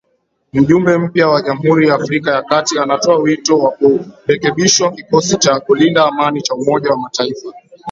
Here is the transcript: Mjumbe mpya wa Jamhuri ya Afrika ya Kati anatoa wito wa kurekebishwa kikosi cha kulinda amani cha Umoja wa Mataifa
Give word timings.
Mjumbe 0.53 0.97
mpya 0.97 1.27
wa 1.27 1.41
Jamhuri 1.41 1.87
ya 1.87 1.95
Afrika 1.95 2.31
ya 2.31 2.41
Kati 2.41 2.79
anatoa 2.79 3.15
wito 3.17 3.59
wa 3.59 3.71
kurekebishwa 3.71 4.91
kikosi 4.91 5.37
cha 5.37 5.59
kulinda 5.59 6.05
amani 6.05 6.41
cha 6.41 6.53
Umoja 6.55 6.89
wa 6.89 6.97
Mataifa 6.97 7.53